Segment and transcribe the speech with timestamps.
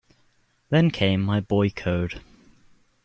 [0.71, 2.21] Then came my boy code.